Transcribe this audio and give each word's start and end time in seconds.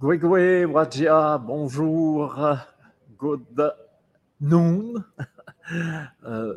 Gwigwe, 0.00 0.64
Wajia, 0.64 1.44
bonjour, 1.44 2.60
good 3.18 3.72
noon. 4.40 5.04
Uh, 6.24 6.54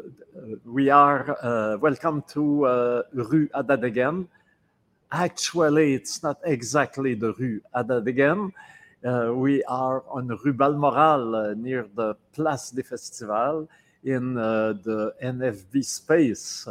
we 0.63 0.89
are 0.89 1.35
uh, 1.43 1.77
welcome 1.79 2.23
to 2.29 2.65
uh, 2.65 3.03
Rue 3.11 3.49
Atateken. 3.49 4.25
Actually, 5.11 5.95
it's 5.95 6.23
not 6.23 6.37
exactly 6.45 7.13
the 7.13 7.33
Rue 7.33 7.59
Atateken. 7.75 8.53
Uh, 9.03 9.33
we 9.35 9.61
are 9.65 10.05
on 10.07 10.29
Rue 10.45 10.53
Balmoral 10.53 11.35
uh, 11.35 11.53
near 11.55 11.87
the 11.93 12.15
Place 12.31 12.69
des 12.71 12.83
Festivals 12.83 13.67
in 14.05 14.37
uh, 14.37 14.75
the 14.81 15.13
NFB 15.21 15.83
space. 15.83 16.69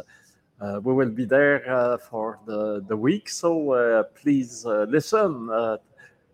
We 0.83 0.95
will 0.95 1.11
be 1.11 1.27
there 1.27 1.99
for 2.09 2.39
the, 2.47 2.83
the 2.89 2.97
week, 2.97 3.29
so 3.29 4.07
please 4.15 4.65
listen 4.65 5.51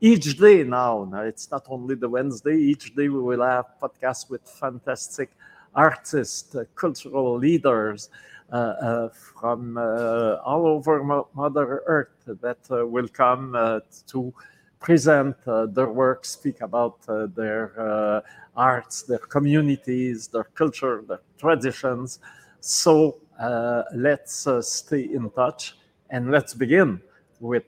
each 0.01 0.39
day 0.39 0.63
now. 0.65 1.09
Now, 1.11 1.23
It's 1.23 1.51
not 1.51 1.67
only 1.69 1.95
the 1.95 2.09
Wednesday, 2.09 2.57
each 2.57 2.95
day 2.95 3.09
we 3.09 3.21
will 3.21 3.43
have 3.43 3.67
podcasts 3.81 4.29
with 4.29 4.43
fantastic 4.49 5.31
artists, 5.75 6.55
uh, 6.55 6.65
cultural 6.75 7.37
leaders 7.37 8.09
uh, 8.53 8.57
uh, 8.57 9.09
from 9.09 9.77
uh, 9.77 10.37
all 10.45 10.67
over 10.67 11.03
Mo- 11.03 11.29
Mother 11.35 11.83
Earth 11.87 12.09
that 12.27 12.59
uh, 12.71 12.87
will 12.87 13.09
come 13.09 13.55
uh, 13.55 13.81
to 14.07 14.33
present 14.79 15.37
their 15.45 15.89
work, 15.91 16.25
speak 16.25 16.61
about 16.61 17.01
their 17.35 18.23
arts, 18.57 19.03
their 19.03 19.19
communities, 19.19 20.29
their 20.29 20.45
culture, 20.55 21.03
their 21.09 21.23
traditions. 21.39 22.21
So 22.61 23.17
let's 23.93 24.47
stay 24.61 25.03
in 25.13 25.31
touch 25.31 25.77
and 26.11 26.31
let's 26.31 26.55
begin 26.55 27.01
with 27.41 27.65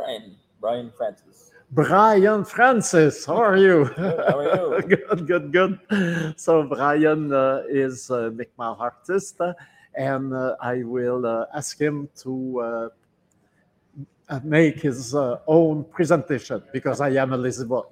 Brian, 0.00 0.36
Brian 0.60 0.90
Francis. 0.96 1.50
Brian 1.72 2.44
Francis. 2.44 3.24
How 3.26 3.36
are 3.36 3.56
you? 3.56 3.84
Good, 3.94 4.18
how 4.28 4.38
are 4.38 4.80
you? 4.80 4.82
good, 4.96 5.26
good, 5.26 5.52
good. 5.52 5.78
So 6.36 6.64
Brian 6.64 7.32
uh, 7.32 7.62
is 7.68 8.08
a 8.10 8.30
Mi'kmaq 8.30 8.80
artist, 8.80 9.40
uh, 9.40 9.52
and 9.94 10.32
uh, 10.34 10.56
I 10.60 10.82
will 10.82 11.26
uh, 11.26 11.46
ask 11.54 11.78
him 11.78 12.08
to 12.22 12.60
uh, 12.60 12.88
uh, 14.30 14.40
make 14.42 14.80
his 14.80 15.14
uh, 15.14 15.38
own 15.46 15.84
presentation 15.84 16.62
because 16.72 17.00
I 17.00 17.10
am 17.10 17.32
a 17.32 17.36
lazy 17.36 17.64
boy. 17.66 17.84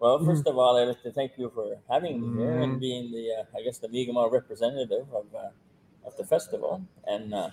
Well, 0.00 0.24
first 0.24 0.46
of 0.46 0.56
all, 0.56 0.78
I'd 0.78 0.88
like 0.88 1.02
to 1.02 1.12
thank 1.12 1.32
you 1.36 1.52
for 1.54 1.76
having 1.90 2.22
me 2.22 2.40
here 2.40 2.52
Mm. 2.56 2.64
and 2.64 2.80
being 2.80 3.12
the, 3.12 3.24
uh, 3.36 3.44
I 3.58 3.60
guess, 3.62 3.76
the 3.76 3.88
Mi'kmaq 3.88 4.32
representative 4.32 5.04
of, 5.12 5.26
uh, 5.36 5.50
of 6.08 6.16
the 6.16 6.24
festival. 6.24 6.80
And 7.06 7.34
uh, 7.34 7.50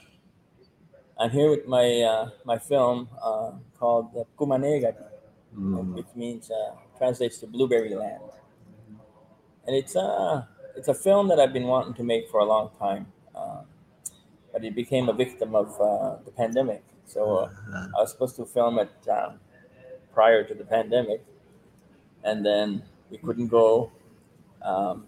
I'm 1.19 1.31
here 1.31 1.49
with 1.49 1.67
my 1.67 2.01
uh, 2.01 2.29
my 2.45 2.57
film 2.59 3.09
uh, 3.21 3.51
called 3.79 4.15
uh, 4.15 4.23
Mm. 5.57 5.95
which 5.95 6.07
means 6.15 6.51
uh, 6.51 6.75
translates 6.97 7.39
to 7.39 7.47
Blueberry 7.47 7.95
Land. 7.95 8.21
And 9.65 9.75
it's 9.75 9.95
uh, 9.95 10.43
it's 10.75 10.87
a 10.87 10.93
film 10.93 11.27
that 11.29 11.39
I've 11.39 11.53
been 11.53 11.67
wanting 11.67 11.95
to 11.95 12.03
make 12.03 12.29
for 12.29 12.39
a 12.41 12.45
long 12.45 12.69
time, 12.77 13.07
uh, 13.35 13.61
but 14.53 14.63
it 14.63 14.75
became 14.75 15.09
a 15.09 15.13
victim 15.13 15.55
of 15.55 15.69
uh, 15.81 16.17
the 16.25 16.31
pandemic. 16.31 16.83
So 17.05 17.37
uh, 17.37 17.49
I 17.97 18.01
was 18.01 18.11
supposed 18.11 18.35
to 18.35 18.45
film 18.45 18.77
it 18.79 18.91
um, 19.09 19.39
prior 20.13 20.43
to 20.43 20.53
the 20.53 20.65
pandemic, 20.65 21.25
and 22.23 22.45
then 22.45 22.83
we 23.09 23.17
couldn't 23.17 23.47
go. 23.47 23.91
Um, 24.61 25.07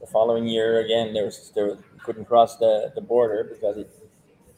the 0.00 0.06
following 0.06 0.46
year, 0.46 0.80
again, 0.80 1.14
there 1.14 1.24
was 1.24 1.52
there 1.54 1.78
couldn't 2.02 2.24
cross 2.26 2.56
the, 2.56 2.92
the 2.94 3.00
border 3.00 3.44
because 3.44 3.76
it, 3.76 3.90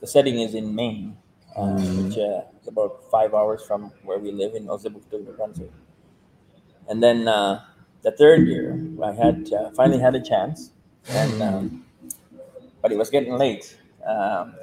the 0.01 0.07
setting 0.07 0.41
is 0.41 0.55
in 0.55 0.75
Maine, 0.75 1.17
uh, 1.57 1.79
which 1.79 2.17
uh, 2.19 2.43
is 2.61 2.69
about 2.69 3.05
five 3.11 3.35
hours 3.35 3.63
from 3.63 3.93
where 4.05 4.19
we 4.19 4.31
live 4.33 4.55
in 4.55 4.67
Elsipogtog, 4.67 5.25
New 5.25 5.33
Brunswick. 5.33 5.73
And 6.89 7.03
then 7.03 7.29
uh, 7.29 7.65
the 8.03 8.13
third 8.13 8.47
year, 8.47 8.81
I 9.03 9.13
had 9.13 9.53
uh, 9.53 9.71
finally 9.71 9.99
had 10.01 10.15
a 10.15 10.21
chance, 10.21 10.73
and 11.09 11.43
um, 11.43 11.85
but 12.81 12.93
it 12.93 12.99
was 12.99 13.11
getting 13.11 13.35
late, 13.35 13.77
um, 14.07 14.55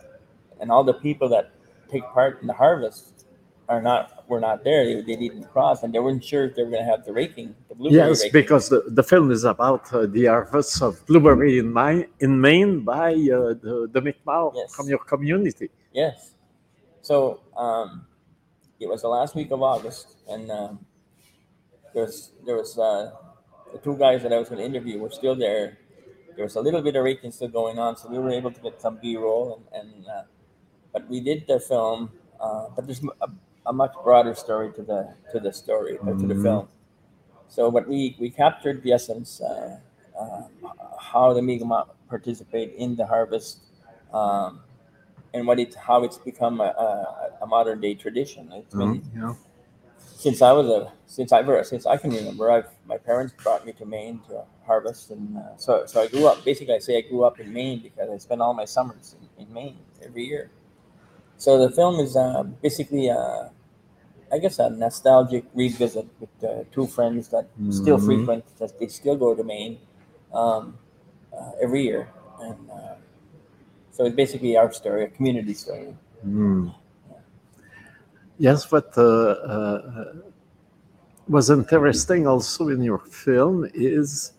and 0.59 0.71
all 0.71 0.83
the 0.83 0.93
people 0.93 1.29
that 1.29 1.51
take 1.91 2.03
part 2.13 2.41
in 2.41 2.47
the 2.47 2.53
harvest 2.53 3.25
are 3.67 3.81
not 3.81 4.14
were 4.27 4.39
not 4.39 4.63
there. 4.63 4.85
They, 4.85 5.01
they 5.01 5.15
didn't 5.15 5.45
cross, 5.45 5.83
and 5.83 5.93
they 5.93 5.99
weren't 5.99 6.23
sure 6.23 6.45
if 6.45 6.55
they 6.55 6.63
were 6.63 6.69
going 6.71 6.83
to 6.83 6.89
have 6.89 7.05
the 7.05 7.13
raking, 7.13 7.55
the 7.69 7.75
blueberry 7.75 8.09
Yes, 8.09 8.21
raking. 8.23 8.31
because 8.41 8.69
the, 8.69 8.83
the 8.87 9.03
film 9.03 9.31
is 9.31 9.43
about 9.43 9.91
uh, 9.93 10.05
the 10.07 10.25
harvest 10.25 10.81
of 10.81 11.05
blueberry 11.05 11.59
in, 11.59 11.71
Maine, 11.71 12.07
in 12.19 12.39
Maine 12.39 12.79
by 12.81 13.13
uh, 13.13 13.53
the, 13.65 13.89
the 13.91 14.01
Mi'kmaq 14.01 14.53
Yes. 14.55 14.75
from 14.75 14.87
your 14.89 14.99
community. 14.99 15.69
Yes. 15.93 16.31
So 17.01 17.41
um, 17.55 18.05
it 18.79 18.87
was 18.89 19.01
the 19.03 19.09
last 19.09 19.35
week 19.35 19.51
of 19.51 19.61
August, 19.61 20.17
and 20.27 20.49
um, 20.49 20.79
there 21.93 22.03
was 22.03 22.31
there 22.45 22.55
was 22.55 22.77
uh, 22.79 23.11
the 23.71 23.77
two 23.79 23.95
guys 23.95 24.23
that 24.23 24.33
I 24.33 24.39
was 24.39 24.49
going 24.49 24.59
to 24.59 24.65
interview 24.65 24.97
were 24.99 25.11
still 25.11 25.35
there. 25.35 25.77
There 26.35 26.43
was 26.43 26.55
a 26.55 26.61
little 26.61 26.81
bit 26.81 26.95
of 26.95 27.03
raking 27.03 27.31
still 27.31 27.47
going 27.47 27.79
on, 27.79 27.95
so 27.95 28.09
we 28.09 28.17
were 28.19 28.31
able 28.31 28.51
to 28.51 28.59
get 28.59 28.81
some 28.81 28.97
B-roll, 29.01 29.63
and, 29.71 29.93
and 29.93 30.07
uh, 30.07 30.23
but 30.91 31.07
we 31.07 31.21
did 31.21 31.45
the 31.47 31.59
film. 31.59 32.11
Uh, 32.41 32.67
but 32.75 32.85
there's 32.85 33.01
a, 33.21 33.29
a 33.67 33.73
much 33.73 33.93
broader 34.03 34.33
story 34.35 34.71
to 34.73 34.81
the 34.83 35.13
to 35.31 35.39
the 35.39 35.51
story 35.53 35.97
or 36.05 36.13
to 36.15 36.27
the 36.27 36.35
Mhm. 36.35 36.43
film. 36.43 36.67
So, 37.49 37.71
but 37.71 37.87
we 37.87 38.15
we 38.19 38.29
captured 38.29 38.83
the 38.83 38.93
essence, 38.93 39.41
uh, 39.41 39.79
uh, 40.19 40.43
how 40.99 41.33
the 41.33 41.41
Mi'kmaq 41.41 41.87
participate 42.09 42.73
in 42.75 42.95
the 42.95 43.05
harvest. 43.05 43.59
Um, 44.13 44.61
and 45.33 45.45
what 45.47 45.59
it 45.59 45.75
how 45.75 46.03
it's 46.03 46.17
become 46.17 46.61
a, 46.61 46.65
a, 46.87 47.43
a 47.43 47.47
modern 47.47 47.81
day 47.81 47.93
tradition. 47.95 48.51
It's 48.53 48.73
been 48.75 49.01
Mm, 49.01 49.03
yeah. 49.15 49.33
since 49.99 50.41
I 50.41 50.51
was 50.53 50.67
a 50.67 50.91
since 51.07 51.31
I 51.31 51.61
since 51.63 51.85
I 51.85 51.97
can 51.97 52.11
remember. 52.11 52.51
I've 52.51 52.69
my 52.85 52.97
parents 52.97 53.33
brought 53.43 53.65
me 53.65 53.73
to 53.73 53.85
Maine 53.85 54.21
to 54.29 54.43
harvest, 54.65 55.11
and 55.11 55.37
uh, 55.37 55.57
so 55.57 55.85
so 55.85 56.01
I 56.01 56.07
grew 56.07 56.27
up. 56.27 56.43
Basically, 56.45 56.73
I 56.75 56.79
say 56.79 56.97
I 56.97 57.01
grew 57.01 57.23
up 57.23 57.39
in 57.39 57.51
Maine 57.53 57.81
because 57.81 58.09
I 58.09 58.17
spent 58.17 58.41
all 58.41 58.53
my 58.53 58.65
summers 58.65 59.15
in, 59.37 59.47
in 59.47 59.53
Maine 59.53 59.79
every 60.03 60.25
year. 60.25 60.51
So 61.37 61.57
the 61.59 61.71
film 61.71 61.99
is 61.99 62.15
uh, 62.15 62.43
basically, 62.43 63.09
uh, 63.09 63.49
I 64.35 64.39
guess, 64.39 64.59
a 64.59 64.69
nostalgic 64.69 65.45
revisit 65.53 66.07
with 66.19 66.35
uh, 66.43 66.49
two 66.75 66.87
friends 66.95 67.29
that 67.33 67.45
still 67.69 67.97
Mhm. 67.97 68.05
frequent, 68.07 68.43
that 68.59 68.71
they 68.77 68.87
still 68.87 69.17
go 69.25 69.29
to 69.39 69.43
Maine 69.43 69.77
um, 70.41 70.63
uh, 71.31 71.63
every 71.65 71.83
year, 71.89 72.09
and 72.47 72.59
uh, 72.69 72.95
so 73.95 73.99
it's 74.05 74.15
basically 74.23 74.57
our 74.57 74.71
story, 74.73 75.01
a 75.05 75.11
community 75.17 75.53
story. 75.53 75.95
Mm. 76.27 76.75
Yes, 78.37 78.69
what 78.71 78.89
uh, 78.97 79.03
uh, 79.03 80.13
was 81.35 81.49
interesting 81.49 82.27
also 82.27 82.67
in 82.75 82.83
your 82.83 82.99
film 83.25 83.57
is 83.73 84.33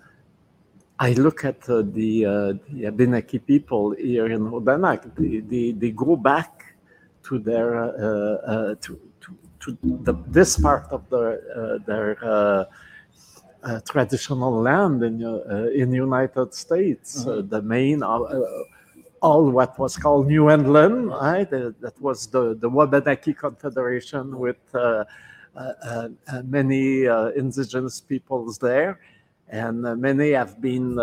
I 0.99 1.11
look 1.25 1.45
at 1.45 1.61
uh, 1.71 1.83
the, 1.99 2.11
uh, 2.27 2.53
the 2.69 2.85
Abenaki 2.91 3.39
people 3.39 3.85
here 3.93 4.27
in 4.27 4.43
Odanak. 4.51 5.01
They, 5.17 5.41
they, 5.41 5.73
they 5.73 5.91
go 5.91 6.17
back 6.17 6.53
to 7.27 7.39
their 7.39 7.73
to, 8.85 8.93
to, 9.23 9.31
to 9.67 9.77
the, 9.83 10.15
this 10.29 10.57
part 10.59 10.87
of 10.91 11.03
their 11.11 11.43
uh, 11.55 11.79
their 11.87 12.17
uh, 12.25 12.65
uh, 13.63 13.81
traditional 13.81 14.55
land 14.63 15.03
in 15.03 15.23
uh, 15.23 15.69
in 15.75 15.93
United 15.93 16.55
States, 16.55 17.27
uh, 17.27 17.43
the 17.55 17.61
main 17.61 18.03
all 19.23 19.51
what 19.51 19.79
was 19.79 19.97
called 19.97 20.29
New 20.29 20.51
England, 20.51 21.09
right? 21.09 21.51
That 21.51 21.95
was 22.01 22.27
the, 22.27 22.55
the 22.55 22.69
Wabanaki 22.69 23.35
Confederation 23.35 24.39
with 24.39 24.63
uh, 24.75 25.05
uh, 25.57 26.09
uh, 26.29 26.43
many 26.45 27.09
uh, 27.09 27.29
indigenous 27.29 28.01
peoples 28.01 28.59
there. 28.59 29.01
And 29.49 29.87
uh, 29.87 29.95
many 29.95 30.33
have 30.33 30.61
been 30.61 30.97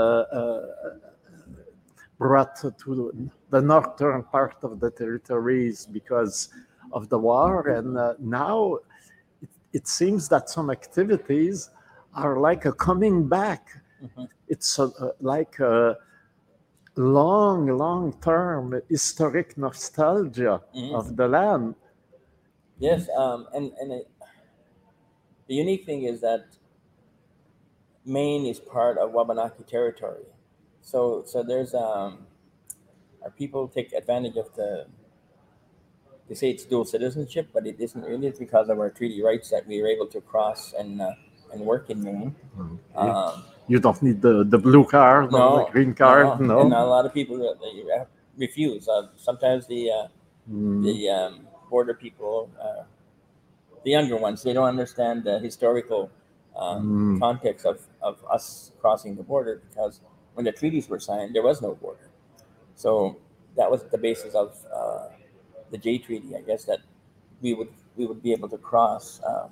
brought 2.20 2.56
to 2.58 3.30
the 3.50 3.62
northern 3.62 4.24
part 4.24 4.58
of 4.64 4.80
the 4.80 4.92
territories 4.92 5.88
because 5.92 6.50
of 6.94 7.10
the 7.10 7.18
war. 7.18 7.68
And 7.70 7.98
uh, 7.98 8.14
now 8.20 8.76
it, 9.42 9.50
it 9.74 9.88
seems 9.88 10.30
that 10.30 10.50
some 10.50 10.70
activities 10.70 11.70
are 12.16 12.38
like 12.40 12.66
a 12.66 12.72
coming 12.74 13.28
back. 13.28 13.64
Mhm. 14.02 14.28
It's 14.48 14.80
a, 14.80 14.84
a- 15.06 15.16
like 15.20 15.60
a 15.60 15.98
long, 16.96 17.68
long 17.68 18.14
term 18.22 18.80
historic 18.90 19.58
nostalgia 19.58 20.62
Mhm. 20.76 20.94
of 20.94 21.16
the 21.18 21.28
land. 21.28 21.76
Yes, 22.80 23.10
um, 23.18 23.48
and 23.56 23.72
and 23.82 23.92
it, 23.92 24.08
the 25.48 25.56
unique 25.56 25.86
thing 25.86 26.04
is 26.04 26.22
that 26.22 26.46
Maine 28.06 28.46
is 28.46 28.60
part 28.60 28.98
of 28.98 29.12
Wabanaki 29.14 29.64
territory, 29.64 30.26
so 30.82 31.24
so 31.26 31.44
there's 31.44 31.74
um, 31.74 32.28
our 33.24 33.32
people 33.32 33.68
take 33.68 33.94
advantage 33.94 34.38
of 34.38 34.54
the. 34.56 34.86
They 36.34 36.38
say 36.38 36.50
it's 36.50 36.66
dual 36.66 36.84
citizenship, 36.86 37.50
but 37.54 37.68
it 37.68 37.76
isn't 37.78 38.02
really. 38.02 38.26
It's 38.26 38.40
because 38.40 38.70
of 38.70 38.80
our 38.80 38.90
treaty 38.90 39.22
rights 39.22 39.52
that 39.52 39.68
we 39.68 39.80
are 39.82 39.88
able 39.88 40.08
to 40.08 40.20
cross 40.20 40.74
and 40.74 41.00
uh, 41.00 41.14
and 41.54 41.62
work 41.62 41.92
in 41.92 42.02
Maine. 42.04 42.36
Um, 42.96 43.44
You 43.68 43.80
don't 43.80 44.02
need 44.02 44.20
the, 44.20 44.44
the 44.44 44.58
blue 44.58 44.84
card 44.84 45.26
or 45.26 45.32
No, 45.32 45.66
the 45.66 45.72
green 45.72 45.94
card, 45.94 46.40
no. 46.42 46.60
And 46.60 46.74
a 46.74 46.84
lot 46.84 47.06
of 47.06 47.14
people 47.14 47.38
they 47.38 47.84
refuse. 48.36 48.88
Uh, 48.90 49.10
sometimes 49.16 49.68
the 49.68 49.92
uh, 49.92 50.08
Mm. 50.52 50.84
The 50.84 51.10
um, 51.10 51.48
border 51.70 51.94
people, 51.94 52.50
uh, 52.62 52.84
the 53.86 53.92
younger 53.92 54.18
ones, 54.18 54.44
they 54.44 54.52
don't 54.52 54.68
understand 54.68 55.24
the 55.24 55.40
historical 55.40 56.12
um, 56.56 57.16
Mm. 57.16 57.20
context 57.20 57.66
of, 57.66 57.80
of 58.02 58.24
us 58.30 58.72
crossing 58.82 59.16
the 59.16 59.24
border 59.24 59.62
because 59.70 60.02
when 60.34 60.44
the 60.44 60.52
treaties 60.52 60.90
were 60.90 61.00
signed, 61.00 61.34
there 61.34 61.44
was 61.44 61.62
no 61.62 61.76
border. 61.76 62.10
So 62.76 63.18
that 63.56 63.72
was 63.72 63.84
the 63.84 63.98
basis 63.98 64.36
of 64.36 64.58
uh, 64.68 65.08
the 65.74 65.80
Jay 65.86 65.98
Treaty, 65.98 66.32
I 66.38 66.42
guess, 66.50 66.64
that 66.72 66.80
we 67.42 67.54
would 67.58 67.72
we 67.98 68.06
would 68.10 68.22
be 68.24 68.32
able 68.38 68.50
to 68.56 68.58
cross 68.72 69.20
um, 69.32 69.50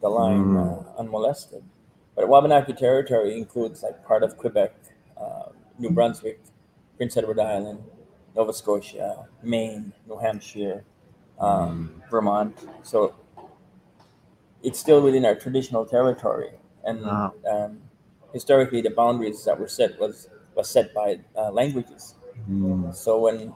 the 0.00 0.08
line 0.08 0.44
Mm. 0.54 0.56
uh, 0.62 1.00
unmolested. 1.00 1.62
But 2.16 2.28
Wabanaki 2.28 2.74
territory 2.74 3.30
includes 3.42 3.82
like 3.82 3.96
part 4.06 4.22
of 4.26 4.30
Quebec, 4.42 4.72
uh, 5.22 5.48
New 5.82 5.90
Brunswick, 5.90 6.38
Prince 6.96 7.16
Edward 7.20 7.40
Island, 7.40 7.80
Nova 8.36 8.52
Scotia, 8.52 9.26
Maine, 9.42 9.92
New 10.08 10.18
Hampshire, 10.26 10.84
um, 11.40 12.02
Vermont. 12.10 12.54
So 12.82 13.14
it's 14.62 14.78
still 14.78 15.00
within 15.02 15.24
our 15.24 15.34
traditional 15.34 15.84
territory, 15.84 16.50
and 16.84 17.02
Wow. 17.02 17.34
um, 17.50 17.72
historically 18.32 18.80
the 18.80 18.90
boundaries 18.90 19.44
that 19.44 19.58
were 19.58 19.68
set 19.68 19.98
was 20.00 20.28
was 20.54 20.68
set 20.70 20.94
by 20.94 21.18
uh, 21.36 21.50
languages. 21.50 22.14
Mm. 22.48 22.94
So 22.94 23.18
when 23.26 23.52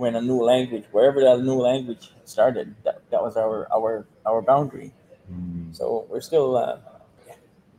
when 0.00 0.16
a 0.16 0.22
new 0.22 0.40
language, 0.42 0.84
wherever 0.92 1.20
that 1.20 1.42
new 1.42 1.60
language 1.60 2.12
started, 2.24 2.74
that, 2.84 3.02
that 3.10 3.20
was 3.22 3.36
our 3.36 3.68
our 3.70 4.06
our 4.24 4.40
boundary. 4.40 4.92
Mm. 5.30 5.76
So 5.76 6.06
we're 6.08 6.22
still, 6.22 6.56
uh, 6.56 6.78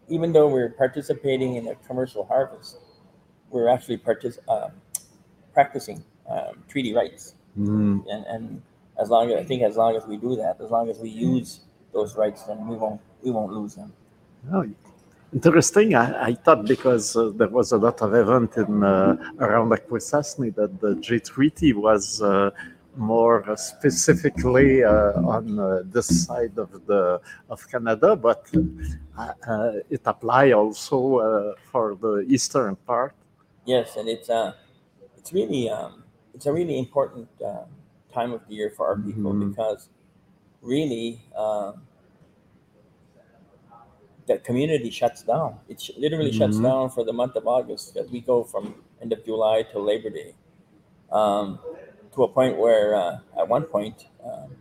even 0.08 0.32
though 0.32 0.48
we're 0.48 0.70
participating 0.70 1.56
in 1.56 1.68
a 1.68 1.76
commercial 1.88 2.24
harvest, 2.24 2.78
we're 3.50 3.68
actually 3.68 3.98
partic- 3.98 4.38
uh, 4.48 4.70
practicing 5.52 6.04
um, 6.30 6.64
treaty 6.68 6.94
rights. 6.94 7.34
Mm. 7.58 8.06
And, 8.14 8.26
and 8.34 8.62
as 9.02 9.10
long 9.10 9.32
as 9.32 9.38
I 9.42 9.44
think 9.44 9.64
as 9.64 9.76
long 9.76 9.96
as 9.96 10.06
we 10.06 10.18
do 10.18 10.36
that, 10.36 10.62
as 10.62 10.70
long 10.70 10.90
as 10.92 11.00
we 11.00 11.10
use 11.10 11.62
those 11.92 12.16
rights, 12.16 12.44
then 12.44 12.68
we 12.68 12.78
won't 12.78 13.02
we 13.24 13.32
won't 13.32 13.52
lose 13.52 13.74
them. 13.74 13.92
Oh, 14.54 14.64
interesting. 15.34 15.96
I, 15.96 16.30
I 16.30 16.34
thought 16.34 16.66
because 16.66 17.16
uh, 17.16 17.32
there 17.36 17.50
was 17.50 17.72
a 17.72 17.78
lot 17.78 18.02
of 18.02 18.14
event 18.14 18.58
in 18.58 18.84
uh, 18.84 19.16
around 19.40 19.70
Akwesasne 19.72 20.54
that 20.56 20.80
the 20.80 20.96
Jay 20.96 21.20
Treaty 21.20 21.74
was 21.74 22.22
uh, 22.22 22.52
more 22.98 23.46
specifically 23.56 24.84
uh, 24.84 25.14
on 25.24 25.58
uh, 25.60 25.84
this 25.86 26.26
side 26.26 26.58
of 26.58 26.70
the 26.88 27.22
of 27.50 27.66
Canada, 27.70 28.16
but 28.16 28.46
uh, 29.18 29.32
uh, 29.48 29.72
it 29.90 30.02
apply 30.06 30.52
also 30.52 31.18
uh, 31.18 31.54
for 31.72 31.96
the 31.96 32.26
eastern 32.28 32.76
part. 32.76 33.14
Yes, 33.66 33.96
and 33.96 34.10
it's 34.10 34.30
uh, 34.30 34.54
it's 35.18 35.32
really 35.32 35.70
um, 35.70 36.04
it's 36.34 36.46
a 36.46 36.52
really 36.54 36.78
important 36.78 37.28
time 38.14 38.34
of 38.34 38.42
the 38.48 38.56
year 38.56 38.70
for 38.76 38.88
our 38.88 38.98
people 38.98 39.32
Mhm. 39.32 39.50
because 39.50 39.88
really 40.62 41.22
um, 41.38 41.82
the 44.28 44.38
community 44.40 44.90
shuts 44.90 45.24
down. 45.24 45.60
It 45.68 45.82
sh- 45.82 45.92
literally 45.98 46.32
shuts 46.32 46.58
Mhm. 46.58 46.64
down 46.64 46.90
for 46.90 47.04
the 47.04 47.14
month 47.14 47.36
of 47.36 47.48
August 47.48 47.94
because 47.94 48.10
we 48.12 48.22
go 48.22 48.44
from 48.44 48.76
end 49.02 49.14
of 49.14 49.24
July 49.26 49.64
to 49.72 49.80
Labor 49.80 50.10
Day, 50.10 50.36
um, 51.12 51.60
to 52.14 52.24
a 52.24 52.28
point 52.28 52.58
where 52.58 52.96
uh, 52.96 53.20
at 53.40 53.48
one 53.48 53.64
point 53.64 54.08
um, 54.24 54.56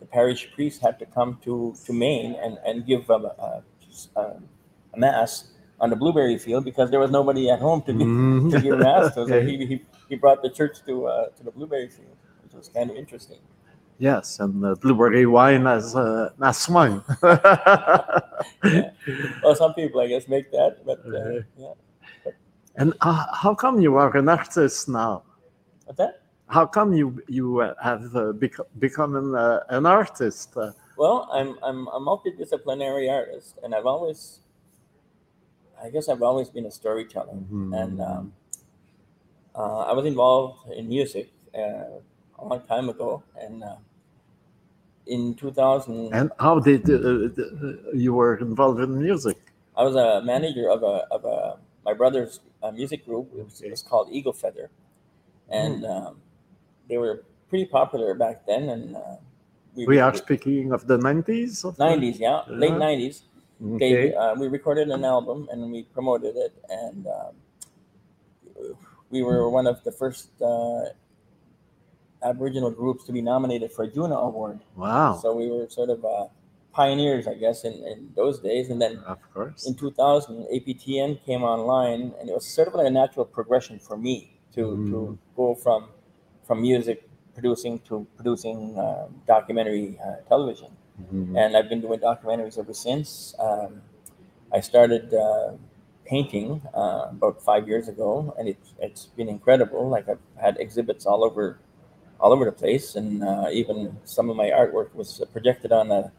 the 0.00 0.06
parish 0.06 0.52
priest 0.54 0.80
had 0.80 0.98
to 0.98 1.06
come 1.06 1.38
to, 1.44 1.74
to 1.84 1.92
Maine 1.92 2.34
and, 2.42 2.58
and 2.64 2.86
give 2.86 3.08
a, 3.10 3.14
a, 3.14 3.62
a, 4.16 4.22
a 4.94 4.98
mass 4.98 5.48
on 5.80 5.90
the 5.90 5.96
blueberry 5.96 6.38
field 6.38 6.64
because 6.64 6.90
there 6.90 7.00
was 7.00 7.10
nobody 7.10 7.50
at 7.50 7.60
home 7.60 7.82
to 7.82 7.92
give 7.92 8.08
Mhm. 8.08 8.50
to 8.50 8.58
give 8.58 8.78
mass. 8.78 9.14
So 9.14 9.26
he, 9.46 9.66
he, 9.66 9.82
he 10.08 10.16
brought 10.16 10.42
the 10.42 10.50
church 10.50 10.78
to 10.86 11.06
uh, 11.06 11.28
to 11.36 11.44
the 11.44 11.50
blueberry 11.50 11.88
field, 11.88 12.16
which 12.42 12.54
was 12.54 12.68
kind 12.68 12.90
of 12.90 12.96
interesting. 12.96 13.38
Yes, 13.98 14.38
and 14.40 14.64
uh, 14.64 14.74
blueberry 14.76 15.26
wine 15.26 15.66
as 15.66 15.94
uh, 15.96 16.30
as 16.40 16.68
wine. 16.68 17.02
Yeah. 17.22 18.16
Well, 19.42 19.54
some 19.54 19.74
people 19.74 20.00
I 20.00 20.06
guess 20.06 20.28
make 20.28 20.50
that, 20.52 20.84
but 20.86 21.00
uh, 21.06 21.40
yeah. 21.58 22.32
And 22.76 22.94
uh, 23.00 23.26
how 23.34 23.54
come 23.54 23.80
you 23.80 23.96
are 23.96 24.16
an 24.16 24.28
artist 24.28 24.88
now? 24.88 25.22
What's 25.86 25.98
that? 25.98 26.22
How 26.46 26.64
come 26.66 26.92
you 26.92 27.20
you 27.28 27.58
have 27.82 28.14
uh, 28.14 28.32
bec- 28.32 28.66
become 28.78 29.16
an, 29.16 29.34
uh, 29.34 29.60
an 29.70 29.86
artist? 29.86 30.56
Uh, 30.56 30.72
Well, 30.96 31.28
I'm 31.32 31.58
I'm 31.62 31.86
a 31.88 31.98
multidisciplinary 32.00 33.10
artist, 33.10 33.58
and 33.62 33.74
I've 33.74 33.86
always, 33.86 34.40
I 35.82 35.90
guess 35.90 36.08
I've 36.08 36.22
always 36.22 36.48
been 36.50 36.66
a 36.66 36.70
storyteller, 36.70 37.34
Mhm. 37.34 37.70
and 37.82 38.00
um, 38.00 38.32
uh, 39.54 39.90
I 39.90 39.92
was 39.92 40.06
involved 40.06 40.70
in 40.74 40.88
music 40.88 41.30
uh, 41.54 42.02
a 42.38 42.44
long 42.44 42.60
time 42.66 42.88
ago, 42.88 43.22
and 43.38 43.62
uh, 43.62 43.76
in 45.08 45.34
2000, 45.34 46.12
and 46.12 46.30
how 46.38 46.60
did 46.60 46.88
uh, 46.88 46.94
uh, 46.94 47.72
you 47.94 48.12
were 48.14 48.36
involved 48.36 48.80
in 48.80 49.02
music? 49.02 49.36
I 49.76 49.82
was 49.82 49.96
a 49.96 50.22
manager 50.22 50.68
of 50.70 50.82
a 50.82 51.06
of 51.10 51.24
a 51.24 51.58
my 51.84 51.94
brother's 51.94 52.40
uh, 52.62 52.70
music 52.70 53.04
group. 53.06 53.30
It 53.36 53.44
was, 53.44 53.60
it 53.62 53.70
was 53.70 53.82
called 53.82 54.08
Eagle 54.12 54.32
Feather, 54.32 54.70
and 55.48 55.84
um, 55.84 56.20
they 56.88 56.98
were 56.98 57.24
pretty 57.48 57.64
popular 57.64 58.14
back 58.14 58.46
then. 58.46 58.68
And 58.68 58.96
uh, 58.96 59.16
We 59.74 59.98
are 59.98 60.14
speaking 60.14 60.72
of 60.72 60.86
the 60.86 60.98
nineties. 60.98 61.64
nineties, 61.78 62.20
yeah, 62.20 62.42
late 62.48 62.76
nineties. 62.76 63.22
Okay. 63.58 64.10
They, 64.10 64.14
uh, 64.14 64.34
we 64.36 64.46
recorded 64.46 64.88
an 64.90 65.04
album 65.04 65.48
and 65.50 65.72
we 65.72 65.82
promoted 65.82 66.36
it, 66.36 66.54
and 66.68 67.06
um, 67.06 67.32
we 69.10 69.22
were 69.22 69.48
one 69.50 69.66
of 69.66 69.82
the 69.84 69.90
first 69.90 70.30
uh, 70.42 70.94
Aboriginal 72.22 72.70
groups 72.70 73.04
to 73.04 73.12
be 73.12 73.22
nominated 73.22 73.70
for 73.72 73.84
a 73.84 73.88
Juno 73.88 74.16
Award. 74.16 74.60
Wow. 74.76 75.18
So 75.22 75.34
we 75.34 75.48
were 75.50 75.68
sort 75.68 75.90
of 75.90 76.04
uh, 76.04 76.26
pioneers, 76.72 77.26
I 77.26 77.34
guess, 77.34 77.64
in, 77.64 77.72
in 77.72 78.10
those 78.16 78.40
days. 78.40 78.70
And 78.70 78.80
then 78.80 78.98
Of 79.06 79.18
course. 79.32 79.66
in 79.66 79.74
2000, 79.74 80.46
APTN 80.52 81.24
came 81.24 81.42
online, 81.42 82.12
and 82.20 82.28
it 82.28 82.32
was 82.34 82.46
sort 82.46 82.68
of 82.68 82.74
like 82.74 82.86
a 82.86 82.90
natural 82.90 83.24
progression 83.24 83.78
for 83.78 83.96
me 83.96 84.38
to, 84.54 84.60
Mm. 84.60 84.90
to 84.90 85.18
go 85.36 85.54
from 85.54 85.88
from 86.46 86.62
music 86.62 87.06
producing 87.34 87.78
to 87.80 88.06
producing 88.16 88.76
uh, 88.78 89.06
documentary 89.26 89.98
uh, 90.02 90.16
television. 90.28 90.70
Mhm. 91.12 91.36
And 91.38 91.56
I've 91.56 91.68
been 91.68 91.80
doing 91.82 92.00
documentaries 92.00 92.58
ever 92.58 92.72
since. 92.72 93.34
Um, 93.38 93.82
I 94.50 94.60
started 94.60 95.12
uh, 95.14 95.52
painting 96.06 96.62
uh, 96.74 97.08
about 97.10 97.42
five 97.42 97.68
years 97.68 97.86
ago, 97.86 98.34
and 98.38 98.48
it's 98.48 98.72
it's 98.80 99.06
been 99.18 99.28
incredible. 99.28 99.88
Like 99.88 100.08
I've 100.08 100.24
had 100.40 100.56
exhibits 100.58 101.04
all 101.06 101.22
over 101.22 101.58
all 102.20 102.32
over 102.32 102.44
the 102.44 102.52
place, 102.52 102.96
and 102.96 103.22
uh, 103.22 103.48
even 103.52 103.96
some 104.04 104.30
of 104.30 104.36
my 104.36 104.50
artwork 104.50 104.94
was 104.94 105.22
projected 105.32 105.72
on 105.72 105.90
a 105.90 106.12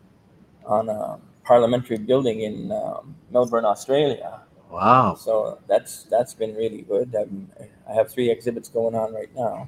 on 0.65 0.89
a 0.89 1.19
parliamentary 1.43 1.97
building 1.97 2.41
in 2.41 2.71
um, 2.71 3.15
Melbourne, 3.31 3.65
Australia. 3.65 4.41
Wow. 4.69 5.15
So 5.15 5.59
that's 5.67 6.03
that's 6.03 6.33
been 6.33 6.55
really 6.55 6.83
good. 6.83 7.15
I'm, 7.15 7.49
I 7.89 7.93
have 7.93 8.11
three 8.11 8.29
exhibits 8.29 8.69
going 8.69 8.95
on 8.95 9.13
right 9.13 9.33
now, 9.35 9.67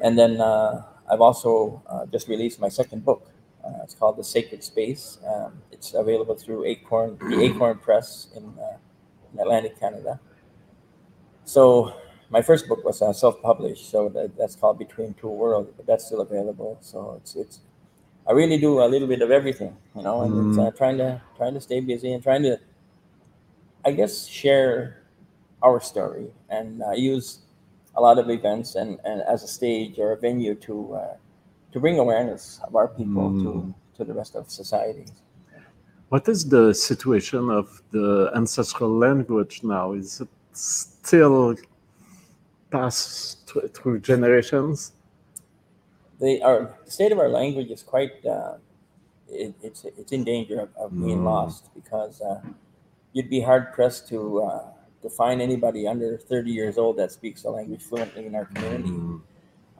and 0.00 0.18
then 0.18 0.40
uh, 0.40 0.84
I've 1.10 1.20
also 1.20 1.82
uh, 1.86 2.06
just 2.06 2.28
released 2.28 2.60
my 2.60 2.68
second 2.68 3.04
book. 3.04 3.30
Uh, 3.64 3.82
it's 3.82 3.94
called 3.94 4.16
The 4.16 4.24
Sacred 4.24 4.62
Space. 4.62 5.18
Um, 5.26 5.60
it's 5.72 5.94
available 5.94 6.36
through 6.36 6.66
Acorn, 6.66 7.18
the 7.18 7.42
Acorn 7.42 7.78
Press 7.78 8.28
in, 8.36 8.44
uh, 8.44 8.76
in 9.32 9.40
Atlantic 9.40 9.80
Canada. 9.80 10.20
So 11.44 11.94
my 12.30 12.42
first 12.42 12.68
book 12.68 12.84
was 12.84 13.00
uh, 13.02 13.12
self-published, 13.12 13.90
so 13.90 14.08
that, 14.10 14.36
that's 14.36 14.56
called 14.56 14.78
Between 14.78 15.14
Two 15.14 15.28
Worlds, 15.28 15.70
but 15.76 15.86
that's 15.86 16.06
still 16.06 16.20
available. 16.20 16.78
So 16.80 17.14
it's 17.18 17.36
it's 17.36 17.60
I 18.28 18.32
really 18.32 18.58
do 18.58 18.80
a 18.82 18.88
little 18.88 19.06
bit 19.08 19.22
of 19.22 19.30
everything, 19.30 19.76
you 19.94 20.02
know, 20.02 20.22
and 20.22 20.50
it's 20.50 20.58
uh, 20.58 20.70
trying 20.76 20.98
to 20.98 21.20
trying 21.36 21.54
to 21.54 21.60
stay 21.60 21.80
busy 21.80 22.12
and 22.12 22.22
trying 22.22 22.42
to 22.42 22.58
I 23.84 23.92
guess 23.92 24.26
share 24.26 25.02
our 25.62 25.80
story 25.80 26.26
and 26.50 26.82
uh, 26.82 26.92
use 26.92 27.38
a 27.94 28.00
lot 28.00 28.18
of 28.18 28.28
events 28.28 28.74
and, 28.74 28.98
and 29.04 29.22
as 29.22 29.42
a 29.42 29.48
stage 29.48 29.98
or 29.98 30.12
a 30.12 30.16
venue 30.16 30.54
to 30.66 30.94
uh, 30.94 31.14
to 31.72 31.80
bring 31.80 31.98
awareness 31.98 32.60
of 32.66 32.74
our 32.74 32.88
people 32.88 33.30
to, 33.42 33.48
Mm. 33.48 33.74
to 33.96 34.04
the 34.04 34.12
rest 34.12 34.34
of 34.34 34.50
society. 34.50 35.06
What 36.08 36.28
is 36.28 36.44
the 36.48 36.72
situation 36.74 37.50
of 37.50 37.82
the 37.90 38.30
ancestral 38.34 38.90
language 38.90 39.62
now? 39.62 39.92
Is 39.92 40.20
it 40.20 40.28
still 40.52 41.56
passed 42.70 43.48
th- 43.48 43.72
through 43.72 44.00
generations? 44.00 44.92
They 46.18 46.38
the 46.38 46.70
state 46.86 47.12
of 47.12 47.18
our 47.18 47.28
language 47.28 47.70
is 47.70 47.82
quite 47.82 48.24
uh, 48.24 48.56
it, 49.28 49.54
it's 49.62 49.84
it's 49.84 50.12
in 50.12 50.24
danger 50.24 50.60
of, 50.60 50.70
of 50.76 50.90
being 50.92 51.18
Mm. 51.20 51.24
lost 51.24 51.68
because 51.74 52.20
uh, 52.20 52.40
you'd 53.12 53.30
be 53.30 53.40
hard 53.40 53.72
pressed 53.72 54.08
to 54.08 54.42
uh, 54.42 54.64
to 55.02 55.10
find 55.10 55.42
anybody 55.42 55.86
under 55.86 56.16
30 56.18 56.50
years 56.50 56.78
old 56.78 56.96
that 56.96 57.12
speaks 57.12 57.42
the 57.42 57.50
language 57.50 57.82
fluently 57.82 58.26
in 58.26 58.34
our 58.34 58.46
community. 58.46 58.90
Mm. 58.90 59.20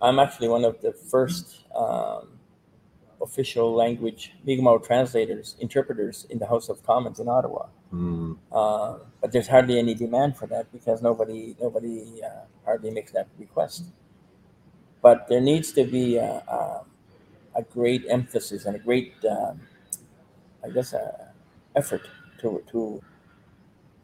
I'm 0.02 0.18
actually 0.18 0.48
one 0.48 0.64
of 0.64 0.80
the 0.82 0.92
first 0.92 1.64
um, 1.74 2.28
official 3.22 3.72
language 3.74 4.32
Mi'kmaq 4.44 4.84
translators, 4.84 5.56
interpreters 5.58 6.26
in 6.28 6.38
the 6.38 6.46
House 6.46 6.68
of 6.68 6.82
Commons 6.84 7.18
in 7.18 7.28
Ottawa. 7.28 7.66
Mm. 7.96 8.38
Uh, 8.52 8.98
but 9.20 9.32
there's 9.32 9.48
hardly 9.48 9.78
any 9.78 9.94
demand 9.94 10.36
for 10.36 10.46
that 10.48 10.72
because 10.72 11.02
nobody 11.02 11.56
nobody 11.60 12.22
uh, 12.22 12.44
hardly 12.64 12.90
makes 12.90 13.12
that 13.12 13.28
request. 13.38 13.84
but 15.02 15.28
there 15.28 15.40
needs 15.40 15.72
to 15.72 15.84
be 15.84 16.16
a, 16.16 16.42
a, 16.48 16.84
a 17.56 17.62
great 17.62 18.04
emphasis 18.08 18.64
and 18.64 18.76
a 18.76 18.78
great, 18.78 19.14
um, 19.24 19.60
I 20.64 20.70
guess, 20.70 20.92
uh, 20.94 21.32
effort 21.74 22.02
to 22.40 22.62
to 22.72 23.02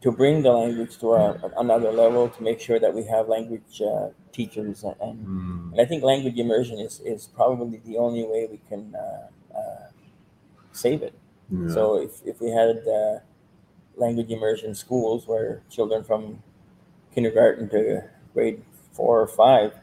to 0.01 0.11
bring 0.11 0.41
the 0.41 0.51
language 0.51 0.97
to 0.99 1.13
a, 1.13 1.51
another 1.57 1.91
level 1.91 2.29
to 2.29 2.43
make 2.43 2.59
sure 2.59 2.79
that 2.79 2.93
we 2.93 3.03
have 3.05 3.27
language 3.29 3.81
uh, 3.81 4.09
teachers 4.31 4.83
and, 4.83 4.95
and, 5.01 5.27
Mm. 5.27 5.71
and 5.71 5.81
I 5.81 5.85
think 5.85 6.03
language 6.03 6.37
immersion 6.37 6.79
is, 6.79 6.99
is 7.01 7.27
probably 7.27 7.77
the 7.77 7.97
only 7.97 8.23
way 8.23 8.47
we 8.51 8.59
can 8.69 8.93
uh, 8.95 9.27
uh, 9.57 9.87
save 10.71 11.03
it. 11.03 11.15
Yeah. 11.49 11.67
So 11.67 11.97
if, 12.01 12.25
if 12.25 12.41
we 12.41 12.51
had 12.51 12.87
uh, 12.87 13.19
language 13.95 14.31
immersion 14.31 14.75
schools 14.75 15.27
where 15.27 15.61
children 15.69 16.03
from 16.03 16.41
kindergarten 17.13 17.69
to 17.69 18.03
grade 18.33 18.63
four 18.91 19.21
or 19.21 19.27
five 19.27 19.73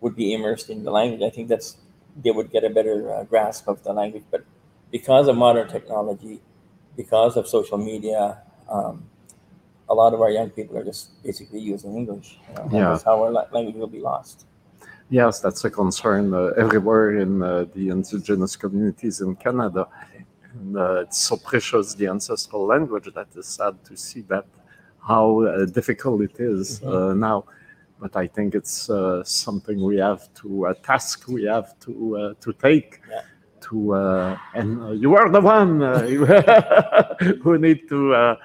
would 0.00 0.16
be 0.16 0.32
immersed 0.32 0.70
in 0.70 0.84
the 0.84 0.90
language, 0.90 1.22
I 1.22 1.30
think 1.30 1.48
that's 1.48 1.76
they 2.20 2.30
would 2.30 2.50
get 2.50 2.64
a 2.64 2.70
better 2.70 3.12
uh, 3.12 3.24
grasp 3.24 3.68
of 3.68 3.82
the 3.84 3.92
language. 3.92 4.24
But 4.30 4.44
because 4.90 5.28
of 5.28 5.36
modern 5.36 5.68
technology, 5.68 6.40
because 6.96 7.36
of 7.36 7.46
social 7.46 7.78
media, 7.78 8.42
um, 8.68 9.08
a 9.88 9.94
lot 9.94 10.14
of 10.14 10.20
our 10.20 10.30
young 10.30 10.50
people 10.50 10.76
are 10.76 10.84
just 10.84 11.22
basically 11.22 11.60
using 11.60 11.96
English. 11.96 12.38
You 12.48 12.54
know, 12.54 12.68
Yeah. 12.72 12.90
That's 12.90 13.02
how 13.04 13.22
our 13.22 13.30
language 13.30 13.76
will 13.76 13.86
be 13.86 14.00
lost. 14.00 14.46
Yes, 15.10 15.40
that's 15.40 15.64
a 15.64 15.70
concern 15.70 16.34
uh, 16.34 16.52
everywhere 16.58 17.18
in 17.18 17.42
uh, 17.42 17.64
the 17.74 17.88
indigenous 17.88 18.56
communities 18.56 19.22
in 19.22 19.36
Canada. 19.36 19.88
And, 20.54 20.76
uh, 20.76 21.00
it's 21.00 21.18
so 21.18 21.36
precious, 21.36 21.94
the 21.94 22.08
ancestral 22.08 22.66
language, 22.66 23.08
that 23.14 23.28
is 23.36 23.46
sad 23.46 23.84
to 23.84 23.96
see 23.96 24.22
that 24.22 24.46
how 25.06 25.40
uh, 25.42 25.64
difficult 25.66 26.22
it 26.22 26.36
is 26.38 26.82
uh, 26.82 27.14
now. 27.14 27.44
But 28.00 28.16
I 28.16 28.26
think 28.26 28.54
it's 28.54 28.88
uh, 28.90 29.24
something 29.24 29.82
we 29.82 29.96
have 29.96 30.32
to, 30.34 30.66
a 30.66 30.74
task 30.74 31.26
we 31.28 31.44
have 31.44 31.78
to 31.80 32.16
uh, 32.16 32.34
to 32.40 32.52
take. 32.52 33.00
Yeah. 33.10 33.22
To 33.60 33.94
uh, 33.94 34.38
and 34.54 34.82
uh, 34.82 34.90
you 34.92 35.16
are 35.16 35.28
the 35.28 35.40
one 35.40 35.82
uh, 35.82 36.06
who 37.42 37.58
need 37.58 37.88
to 37.88 38.14
uh, 38.14 38.36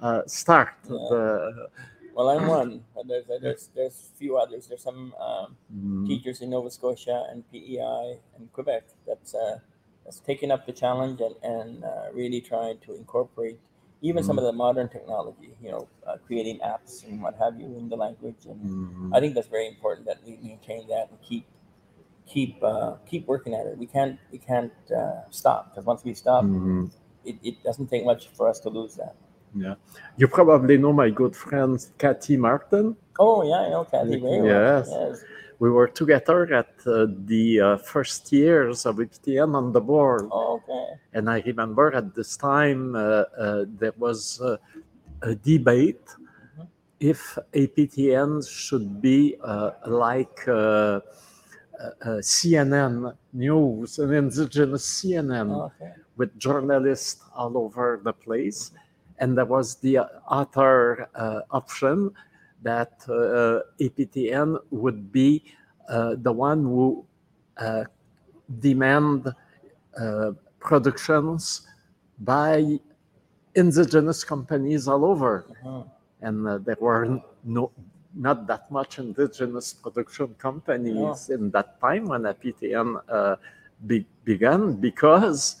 uh, 0.00 0.22
start. 0.26 0.74
Yeah. 0.84 0.96
The, 1.10 1.68
Well, 2.14 2.30
I'm 2.30 2.46
one, 2.46 2.84
but 2.94 3.08
there's 3.08 3.26
there's 3.26 3.68
there's 3.74 4.10
a 4.14 4.16
few 4.16 4.38
others. 4.38 4.66
There's 4.68 4.82
some 4.82 5.12
um, 5.20 5.56
mm, 5.68 6.06
teachers 6.06 6.40
in 6.40 6.50
Nova 6.50 6.70
Scotia 6.70 7.26
and 7.30 7.42
PEI 7.50 8.18
and 8.36 8.52
Quebec 8.52 8.84
that's 9.06 9.34
uh, 9.34 9.58
that's 10.04 10.20
taking 10.20 10.50
up 10.50 10.66
the 10.66 10.72
challenge 10.72 11.20
and 11.20 11.34
and 11.42 11.84
uh, 11.84 12.06
really 12.12 12.40
trying 12.40 12.78
to 12.86 12.94
incorporate 12.94 13.58
even 14.02 14.22
some 14.22 14.36
of 14.38 14.44
the 14.44 14.52
modern 14.52 14.88
technology. 14.88 15.56
You 15.62 15.70
know, 15.72 15.88
uh, 16.06 16.16
creating 16.26 16.58
apps 16.60 17.04
and 17.06 17.22
what 17.22 17.36
have 17.38 17.58
you 17.58 17.66
in 17.78 17.88
the 17.88 17.96
language. 17.96 18.44
And 18.46 18.60
mm, 18.60 19.16
I 19.16 19.20
think 19.20 19.34
that's 19.34 19.48
very 19.48 19.66
important 19.66 20.06
that 20.06 20.18
we 20.26 20.38
maintain 20.42 20.86
that 20.88 21.08
and 21.10 21.20
keep 21.22 21.46
keep 22.26 22.62
uh, 22.62 22.96
keep 23.06 23.26
working 23.26 23.54
at 23.54 23.66
it. 23.66 23.78
We 23.78 23.86
can't 23.86 24.18
we 24.30 24.38
can't 24.38 24.72
uh, 24.94 25.22
stop 25.30 25.70
because 25.70 25.86
once 25.86 26.04
we 26.04 26.14
stop, 26.14 26.44
mm. 26.44 26.90
it, 27.24 27.36
it 27.42 27.62
doesn't 27.64 27.88
take 27.88 28.04
much 28.04 28.28
for 28.28 28.48
us 28.48 28.60
to 28.60 28.68
lose 28.68 28.94
that. 28.96 29.14
Yeah. 29.54 29.74
You 30.16 30.28
probably 30.28 30.76
know 30.78 30.92
my 30.92 31.10
good 31.10 31.34
friend 31.34 31.78
Kathy 31.98 32.36
Martin. 32.36 32.96
Oh 33.18 33.42
yeah, 33.42 33.66
I 33.66 33.68
know 33.70 33.84
Kathy 33.84 34.20
very 34.20 34.42
well. 34.42 34.84
Yes. 34.84 35.24
We 35.58 35.70
were 35.70 35.88
together 35.88 36.52
at 36.52 36.74
uh, 36.86 37.06
the 37.26 37.60
uh, 37.60 37.76
first 37.78 38.32
years 38.32 38.86
of 38.86 38.96
APTN 38.96 39.54
on 39.54 39.72
the 39.72 39.80
board. 39.80 40.28
Oh, 40.32 40.60
okay. 40.62 40.98
And 41.12 41.30
I 41.30 41.42
remember 41.46 41.94
at 41.94 42.14
this 42.14 42.36
time 42.36 42.94
uh, 42.96 42.98
uh, 43.38 43.64
there 43.68 43.94
was 43.98 44.40
uh, 44.40 44.56
a 45.22 45.34
debate 45.34 46.06
Mhm. 46.58 46.66
if 47.00 47.38
APTN 47.52 48.42
should 48.46 49.00
be 49.00 49.36
uh, 49.42 49.70
like 49.86 50.38
uh, 50.48 51.00
CNN 52.20 53.14
News, 53.32 53.98
an 53.98 54.12
indigenous 54.14 54.84
CNN 54.86 55.50
Oh, 55.50 55.62
okay. 55.70 55.92
with 56.16 56.36
journalists 56.38 57.20
all 57.34 57.56
over 57.58 58.00
the 58.02 58.12
place. 58.12 58.70
And 59.18 59.36
there 59.38 59.44
was 59.46 59.76
the 59.76 59.98
other 60.28 61.08
uh, 61.14 61.40
option 61.50 62.10
that 62.64 62.92
uh, 63.08 63.60
APTN 63.80 64.58
would 64.70 65.12
be 65.12 65.44
uh, 65.88 66.16
the 66.18 66.32
one 66.32 66.64
who 66.64 67.04
uh, 67.58 67.84
demand 68.58 69.32
uh, 70.00 70.32
productions 70.58 71.68
by 72.20 72.80
indigenous 73.54 74.24
companies 74.24 74.88
all 74.88 75.04
over. 75.04 75.44
Mhm. 75.62 75.84
And 76.22 76.48
uh, 76.48 76.58
there 76.58 76.80
were 76.80 77.20
no, 77.44 77.70
not 78.14 78.46
that 78.46 78.70
much 78.70 78.98
indigenous 78.98 79.74
production 79.74 80.34
companies 80.38 81.28
in 81.28 81.50
that 81.50 81.80
time 81.80 82.06
when 82.06 82.22
APTN 82.22 83.00
uh, 83.08 83.36
be, 83.86 84.06
began 84.24 84.72
because 84.72 85.56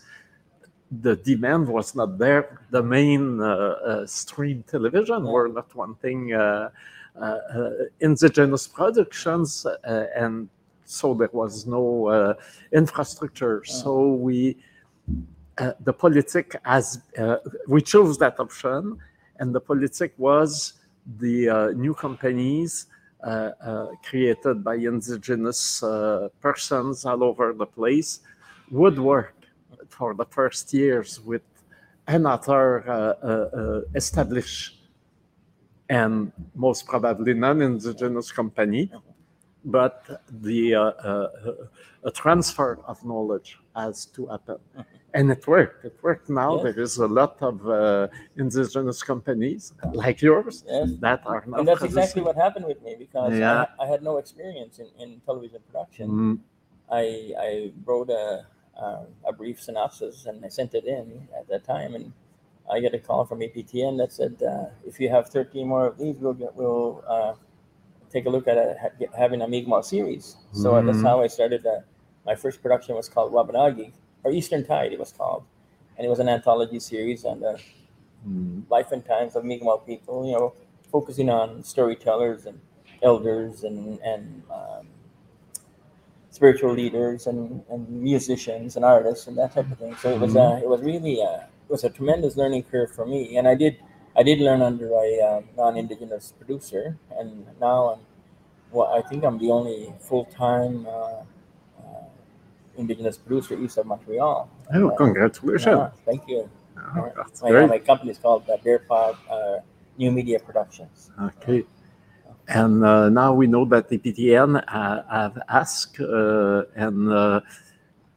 the 0.90 1.16
demand 1.16 1.68
was 1.68 1.94
not 1.94 2.18
there. 2.18 2.60
The 2.70 2.82
main 2.82 3.40
uh, 3.40 3.44
uh, 3.44 4.06
stream 4.06 4.64
television 4.66 5.24
were 5.24 5.48
not 5.48 5.74
wanting 5.74 6.32
uh, 6.32 6.70
indigenous 8.00 8.66
productions, 8.66 9.66
uh, 9.66 10.06
and 10.16 10.48
so 10.84 11.14
there 11.14 11.30
was 11.32 11.66
no 11.66 12.06
uh, 12.06 12.34
infrastructure. 12.72 13.62
So 13.64 14.12
we, 14.14 14.56
uh, 15.58 15.72
the 15.80 15.92
politic 15.92 16.56
as 16.64 17.00
uh, 17.18 17.36
we 17.68 17.80
chose 17.82 18.18
that 18.18 18.38
option, 18.38 18.98
and 19.38 19.54
the 19.54 19.60
politic 19.60 20.12
was 20.18 20.74
the 21.18 21.48
uh, 21.48 21.68
new 21.70 21.94
companies 21.94 22.86
created 24.02 24.62
by 24.62 24.74
indigenous 24.74 25.82
uh, 25.82 26.28
persons 26.42 27.06
all 27.06 27.24
over 27.24 27.54
the 27.54 27.64
place 27.64 28.20
would 28.70 28.98
work 28.98 29.34
for 29.98 30.14
the 30.14 30.26
first 30.36 30.74
years 30.74 31.20
with 31.30 31.46
another 32.06 32.64
uh, 32.88 32.92
uh, 32.92 33.28
uh, 33.60 33.80
established 33.94 34.80
and 35.88 36.32
most 36.54 36.86
probably 36.86 37.34
non-indigenous 37.34 38.32
company, 38.32 38.90
but 39.64 39.96
the 40.46 40.74
uh, 40.74 40.82
uh, 40.82 42.08
a 42.10 42.10
transfer 42.10 42.78
of 42.86 42.96
knowledge 43.04 43.58
has 43.76 44.06
to 44.06 44.26
happen. 44.26 44.58
And 45.14 45.30
it 45.30 45.46
worked. 45.46 45.84
It 45.84 45.96
worked 46.02 46.28
now. 46.28 46.56
Yes. 46.56 46.62
There 46.64 46.80
is 46.82 46.96
a 46.98 47.06
lot 47.06 47.36
of 47.40 47.56
uh, 47.68 48.08
indigenous 48.36 49.02
companies 49.02 49.72
like 49.92 50.20
yours 50.20 50.64
Yes. 50.66 50.90
that 51.00 51.20
are 51.24 51.44
now 51.46 51.58
And 51.58 51.68
that's 51.68 51.84
exactly 51.84 52.22
what 52.22 52.36
happened 52.36 52.66
with 52.66 52.80
me 52.82 52.96
because 52.98 53.32
Yeah. 53.38 53.66
I, 53.78 53.84
I 53.84 53.86
had 53.86 54.02
no 54.02 54.18
experience 54.18 54.74
in, 54.82 54.88
in 55.02 55.08
television 55.28 55.60
production. 55.68 56.06
Mm, 56.10 56.38
I, 56.90 57.04
I 57.48 57.50
wrote 57.86 58.10
a, 58.10 58.46
um, 58.76 59.06
a 59.26 59.32
brief 59.32 59.60
synopsis 59.60 60.26
and 60.26 60.44
I 60.44 60.48
sent 60.48 60.74
it 60.74 60.84
in 60.84 61.28
at 61.38 61.48
that 61.48 61.64
time. 61.64 61.94
And 61.94 62.12
I 62.70 62.80
get 62.80 62.94
a 62.94 62.98
call 62.98 63.24
from 63.24 63.40
APTN 63.40 63.98
that 63.98 64.12
said, 64.12 64.42
uh, 64.42 64.66
if 64.86 64.98
you 64.98 65.08
have 65.10 65.28
13 65.28 65.66
more 65.66 65.86
of 65.86 65.98
these, 65.98 66.16
we'll, 66.16 66.32
get, 66.34 66.54
we'll 66.54 67.04
uh, 67.06 67.34
take 68.10 68.26
a 68.26 68.30
look 68.30 68.48
at 68.48 68.56
it, 68.56 68.76
ha- 68.80 69.06
having 69.16 69.42
a 69.42 69.48
Mi'kmaq 69.48 69.84
series. 69.84 70.36
So 70.52 70.80
that's 70.82 71.02
how 71.02 71.22
I 71.22 71.26
started. 71.26 71.66
Uh, 71.66 71.80
my 72.24 72.34
first 72.34 72.62
production 72.62 72.94
was 72.94 73.08
called 73.08 73.32
Wabanagi, 73.32 73.92
or 74.22 74.32
Eastern 74.32 74.64
Tide, 74.64 74.92
it 74.92 74.98
was 74.98 75.12
called. 75.12 75.44
And 75.96 76.06
it 76.06 76.08
was 76.08 76.20
an 76.20 76.28
anthology 76.28 76.80
series 76.80 77.24
on 77.24 77.40
the 77.40 77.60
mm, 78.26 78.62
life 78.70 78.92
and 78.92 79.04
times 79.04 79.36
of 79.36 79.44
Mi'kmaq 79.44 79.86
people, 79.86 80.26
you 80.26 80.32
know, 80.32 80.54
focusing 80.90 81.28
on 81.28 81.62
storytellers 81.62 82.46
and 82.46 82.60
elders 83.02 83.64
and, 83.64 83.98
and 84.00 84.42
um, 84.50 84.86
spiritual 86.34 86.72
leaders 86.74 87.28
and, 87.28 87.62
and 87.70 87.88
musicians 87.88 88.74
and 88.74 88.84
artists 88.84 89.28
and 89.28 89.38
that 89.38 89.54
type 89.54 89.70
of 89.70 89.78
thing. 89.78 89.94
So 90.02 90.10
it 90.10 90.18
was 90.18 90.34
uh, 90.34 90.58
it 90.60 90.68
was 90.68 90.80
really 90.82 91.22
uh, 91.22 91.46
it 91.46 91.70
was 91.70 91.84
a 91.84 91.90
tremendous 91.90 92.36
learning 92.36 92.64
curve 92.64 92.90
for 92.90 93.06
me, 93.06 93.36
and 93.36 93.46
I 93.46 93.54
did 93.54 93.78
I 94.16 94.24
did 94.24 94.40
learn 94.40 94.60
under 94.60 94.88
a 94.90 95.08
uh, 95.20 95.40
non-indigenous 95.56 96.34
producer, 96.36 96.98
and 97.18 97.46
now 97.60 97.94
I'm 97.94 98.00
well, 98.72 98.92
I 98.92 99.02
think 99.08 99.22
I'm 99.22 99.38
the 99.38 99.52
only 99.52 99.94
full-time 100.00 100.84
uh, 100.88 101.22
uh, 101.78 102.08
indigenous 102.76 103.16
producer 103.16 103.54
east 103.54 103.78
of 103.78 103.86
Montreal. 103.86 104.50
Oh, 104.74 104.90
congratulations. 104.98 105.66
Yeah, 105.66 105.90
thank 106.04 106.26
you. 106.26 106.50
Oh, 106.76 107.12
My, 107.42 107.66
my 107.66 107.78
company 107.78 108.10
is 108.10 108.18
called 108.18 108.50
uh, 108.50 108.56
Bearpaw 108.56 109.16
uh, 109.30 109.60
New 109.96 110.10
Media 110.10 110.40
Productions. 110.40 111.12
Okay. 111.22 111.64
And 112.48 112.84
uh, 112.84 113.08
now 113.08 113.32
we 113.32 113.46
know 113.46 113.64
that 113.66 113.88
the 113.88 113.98
PTN 113.98 114.62
uh, 114.68 115.02
have 115.10 115.38
asked, 115.48 115.98
uh, 116.00 116.64
and 116.76 117.10
uh, 117.10 117.40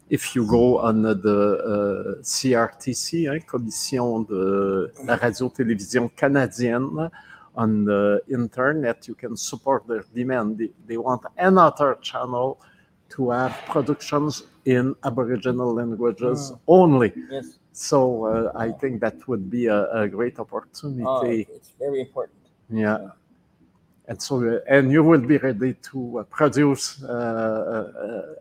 if 0.10 0.36
you 0.36 0.46
go 0.46 0.79
on 0.79 1.01
the 1.03 2.17
uh, 2.17 2.22
CRTC, 2.22 3.27
hein, 3.29 3.39
Commission 3.48 4.24
de 4.24 4.91
la 5.05 5.15
radio-télévision 5.15 6.10
canadienne, 6.15 7.10
on 7.55 7.86
the 7.86 8.22
internet, 8.29 9.07
you 9.07 9.15
can 9.15 9.36
support 9.36 9.88
their 9.88 10.03
demand. 10.13 10.57
They, 10.60 10.69
they 10.86 10.98
want 10.98 11.24
another 11.38 11.98
channel 12.01 12.60
to 13.10 13.31
have 13.31 13.57
productions 13.67 14.43
in 14.65 14.96
Aboriginal 15.03 15.74
languages 15.74 16.51
Mm. 16.51 16.60
only. 16.67 17.13
Yes, 17.31 17.57
So 17.72 18.25
uh, 18.25 18.51
I 18.55 18.72
think 18.72 19.01
that 19.01 19.27
would 19.27 19.50
be 19.50 19.67
a, 19.67 19.89
a 19.91 20.07
great 20.07 20.36
oh, 20.39 20.41
opportunity. 20.43 21.48
it's 21.50 21.72
very 21.79 22.01
important. 22.01 22.38
Yeah. 22.69 23.10
And 24.07 24.21
so 24.21 24.43
uh, 24.43 24.59
and 24.69 24.91
you 24.91 25.03
will 25.03 25.21
be 25.21 25.37
ready 25.37 25.73
to 25.73 26.19
uh, 26.19 26.23
produce 26.23 27.03
uh, 27.03 27.07
uh, 27.07 28.35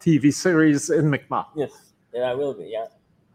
TV 0.00 0.32
series 0.32 0.90
in 0.90 1.08
Mi'kmaq. 1.08 1.46
Yes, 1.54 1.92
yeah, 2.12 2.30
I 2.30 2.34
will 2.34 2.54
be. 2.54 2.68
Yeah. 2.72 2.86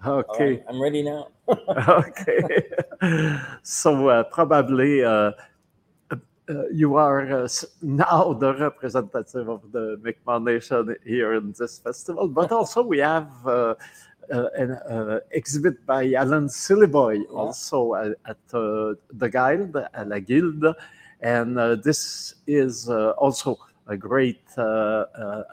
Okay. 0.06 0.52
right, 0.52 0.64
I'm 0.68 0.82
ready 0.82 1.04
now. 1.04 1.28
okay. 1.70 2.64
so 3.64 4.10
uh, 4.10 4.24
probably 4.24 5.04
uh, 5.04 5.32
uh, 6.52 6.68
you 6.72 6.96
are 6.96 7.44
uh, 7.44 7.48
now 7.82 8.34
the 8.34 8.54
representative 8.56 9.48
of 9.48 9.62
the 9.72 10.00
Mi'kmaq 10.04 10.44
Nation 10.44 10.96
here 11.06 11.36
in 11.36 11.54
this 11.58 11.80
festival, 11.80 12.28
but 12.28 12.52
also 12.60 12.82
we 12.82 13.00
have 13.00 13.30
uh, 13.46 13.76
uh, 14.34 14.48
an 14.58 14.72
uh, 14.72 15.20
exhibit 15.32 15.86
by 15.86 16.14
Alan 16.14 16.48
Syliboy 16.48 17.24
also 17.32 17.96
at, 17.96 18.12
at 18.26 18.38
uh, 18.54 18.94
the 19.14 19.30
Guild, 19.30 19.76
at 19.76 20.08
La 20.08 20.20
Guilde, 20.20 20.76
and 21.22 21.58
uh, 21.58 21.76
this 21.76 22.36
is 22.48 22.90
uh, 22.90 23.12
also 23.12 23.58
a 23.88 23.96
great 23.96 24.44
uh, 24.58 25.44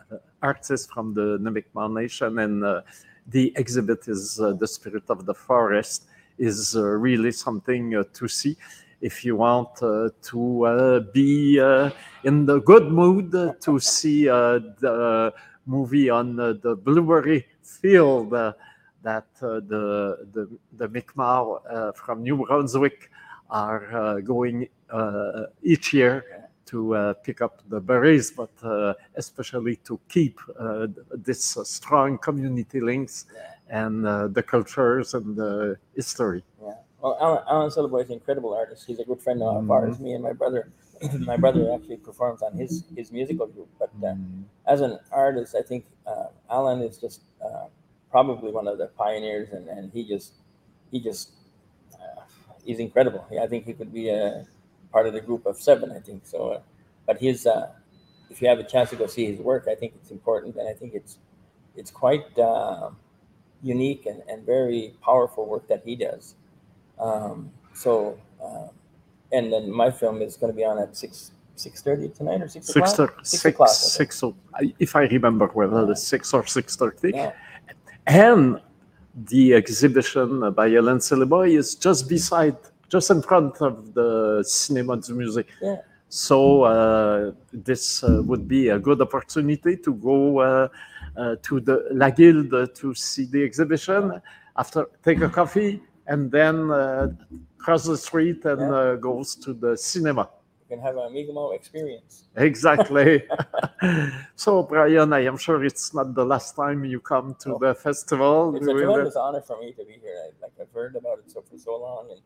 artist 0.42 0.90
from 0.90 1.14
the 1.14 1.38
Mi'kmaq 1.38 1.92
Nation, 1.92 2.38
and 2.38 2.82
the 3.26 3.52
exhibit 3.56 4.08
is 4.08 4.36
the 4.36 4.66
spirit 4.66 5.04
of 5.08 5.26
the 5.26 5.34
forest 5.34 6.04
is 6.38 6.76
really 6.76 7.32
something 7.32 8.04
to 8.12 8.28
see 8.28 8.56
if 9.00 9.24
you 9.24 9.36
want 9.36 9.82
uh, 9.82 10.08
to 10.22 10.64
uh, 10.64 11.00
be 11.12 11.60
uh, 11.60 11.90
in 12.24 12.46
the 12.46 12.60
good 12.60 12.90
mood 12.90 13.32
to 13.60 13.78
see 13.78 14.24
the 14.24 15.32
movie 15.66 16.10
on 16.10 16.36
the 16.36 16.78
blueberry 16.84 17.46
field 17.62 18.30
that 18.30 19.26
the 19.40 20.18
the 20.32 20.48
the 20.72 20.88
Mi'kmaq 20.88 21.96
from 21.96 22.22
New 22.22 22.44
Brunswick 22.44 23.10
are 23.50 23.94
uh, 23.96 24.20
going 24.20 24.68
uh, 24.90 25.44
each 25.62 25.92
year 25.92 26.24
to 26.66 26.94
uh, 26.94 27.14
pick 27.14 27.40
up 27.40 27.62
the 27.68 27.80
berries, 27.80 28.30
but 28.30 28.50
uh, 28.62 28.92
especially 29.16 29.76
to 29.76 29.98
keep 30.08 30.38
uh, 30.58 30.86
this 31.12 31.56
uh, 31.56 31.64
strong 31.64 32.18
community 32.18 32.80
links 32.80 33.24
and 33.70 34.06
uh, 34.06 34.28
the 34.28 34.42
cultures 34.42 35.14
and 35.14 35.34
the 35.36 35.76
history. 35.96 36.42
Yeah. 36.62 36.74
Well, 37.00 37.16
Alan, 37.20 37.42
Alan 37.48 37.70
Syliboy 37.70 38.02
is 38.02 38.08
an 38.08 38.14
incredible 38.14 38.52
artist. 38.54 38.84
He's 38.86 38.98
a 38.98 39.04
good 39.04 39.20
friend 39.20 39.42
of 39.42 39.64
Mhm. 39.64 39.70
ours. 39.70 39.98
Me 40.00 40.12
and 40.12 40.22
my 40.22 40.32
brother. 40.32 40.68
my 41.20 41.36
brother 41.36 41.70
actually 41.72 41.96
performs 41.98 42.42
on 42.42 42.52
his 42.54 42.84
his 42.96 43.12
musical 43.12 43.46
group. 43.46 43.68
But 43.78 43.90
uh, 44.04 44.16
as 44.66 44.80
an 44.80 44.98
artist, 45.12 45.54
I 45.54 45.62
think 45.62 45.86
uh, 46.06 46.26
Alan 46.50 46.80
is 46.82 46.98
just 46.98 47.22
uh, 47.40 47.66
probably 48.10 48.50
one 48.50 48.66
of 48.66 48.78
the 48.78 48.88
pioneers, 48.88 49.50
and, 49.52 49.68
and 49.68 49.92
he 49.92 50.02
just 50.04 50.32
he 50.90 50.98
just 51.00 51.30
he's 52.68 52.78
incredible. 52.78 53.24
Yeah, 53.32 53.42
I 53.42 53.48
think 53.48 53.64
he 53.64 53.72
could 53.72 53.92
be 53.92 54.10
a 54.10 54.46
part 54.92 55.06
of 55.08 55.12
the 55.14 55.20
group 55.28 55.46
of 55.46 55.56
seven. 55.68 55.90
I 55.90 56.00
think 56.00 56.20
so. 56.24 56.38
Uh, 56.54 56.60
but 57.06 57.16
his 57.18 57.46
uh, 57.46 57.70
if 58.30 58.40
you 58.42 58.48
have 58.52 58.60
a 58.60 58.68
chance 58.74 58.90
to 58.90 58.96
go 58.96 59.06
see 59.06 59.24
his 59.32 59.40
work, 59.50 59.64
I 59.72 59.74
think 59.74 59.94
it's 59.98 60.10
important, 60.18 60.56
and 60.56 60.68
I 60.68 60.74
think 60.74 60.90
it's 60.94 61.18
it's 61.80 61.90
quite 61.90 62.26
uh, 62.38 62.90
unique 63.62 64.06
and, 64.06 64.22
and 64.28 64.44
very 64.44 64.94
powerful 65.02 65.46
work 65.46 65.66
that 65.68 65.82
he 65.84 65.96
does. 65.96 66.34
Um, 67.00 67.50
so, 67.74 68.18
um, 68.44 68.70
and 69.32 69.52
then 69.52 69.70
my 69.70 69.90
film 69.90 70.20
is 70.20 70.36
going 70.36 70.52
to 70.52 70.56
be 70.56 70.64
on 70.64 70.78
at 70.78 70.96
six 70.96 71.32
six 71.56 71.80
thirty 71.82 72.08
tonight 72.08 72.40
or 72.42 72.48
six 72.48 72.66
Six, 72.66 72.76
o'clock. 72.76 72.96
thir- 72.96 73.14
Six 73.22 73.42
six, 73.42 73.54
o'clock, 73.54 73.70
I 73.70 73.72
six 73.72 74.22
if 74.78 74.94
I 74.94 75.02
remember 75.16 75.50
well, 75.54 75.90
it's 75.90 76.02
six 76.02 76.34
or 76.34 76.44
six 76.46 76.76
thirty. 76.76 77.12
Yeah. 77.14 77.32
And 78.06 78.60
the 79.26 79.54
exhibition 79.54 80.52
by 80.52 80.68
Helen 80.70 80.98
Syliboy 80.98 81.56
is 81.58 81.74
just 81.74 82.08
beside, 82.08 82.56
just 82.88 83.10
in 83.10 83.22
front 83.22 83.60
of 83.60 83.94
the 83.94 84.42
Cinéma 84.46 84.96
du 85.04 85.14
Musée. 85.14 85.44
Yeah. 85.60 85.76
So 86.08 86.62
uh, 86.62 87.32
this 87.52 88.02
uh, 88.02 88.22
would 88.24 88.48
be 88.48 88.68
a 88.70 88.78
good 88.78 89.00
opportunity 89.02 89.76
to 89.76 89.92
go 89.94 90.38
uh, 90.38 90.68
uh, 91.16 91.36
to 91.42 91.60
the 91.60 91.86
La 91.92 92.10
Guilde 92.10 92.74
to 92.76 92.94
see 92.94 93.26
the 93.26 93.42
exhibition. 93.44 94.20
After 94.56 94.86
take 95.04 95.20
a 95.20 95.28
coffee 95.28 95.82
and 96.06 96.30
then 96.30 96.70
uh, 96.70 97.08
cross 97.58 97.84
the 97.84 97.96
street 97.96 98.44
and 98.44 98.60
Yeah. 98.60 98.70
uh, 98.70 98.94
goes 98.96 99.34
to 99.36 99.52
the 99.52 99.76
cinema. 99.76 100.28
You 100.68 100.76
can 100.76 100.84
have 100.84 100.96
a 100.96 101.08
Mi'kmaq 101.08 101.54
experience. 101.54 102.24
Exactly. 102.36 103.24
so, 104.36 104.62
Brian, 104.62 105.12
I 105.14 105.20
am 105.24 105.38
sure 105.38 105.64
it's 105.64 105.94
not 105.94 106.14
the 106.14 106.24
last 106.24 106.56
time 106.56 106.84
you 106.84 107.00
come 107.00 107.34
to 107.40 107.54
Oh. 107.54 107.58
the 107.58 107.74
festival. 107.74 108.54
It's 108.54 108.66
a 108.66 108.72
tremendous 108.74 109.16
honor 109.16 109.40
for 109.40 109.58
me 109.58 109.72
to 109.72 109.84
be 109.84 109.94
here. 110.02 110.18
I, 110.26 110.28
like 110.42 110.52
I've 110.60 110.72
heard 110.72 110.94
about 110.96 111.20
it 111.20 111.30
so 111.30 111.40
for 111.40 111.56
so 111.56 111.76
long, 111.76 112.10
and 112.10 112.20